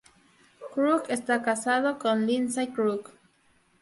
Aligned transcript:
Crook 0.73 1.05
está 1.11 1.43
casado 1.43 1.99
con 1.99 2.25
Lindsay 2.25 2.69
Crook. 2.73 3.11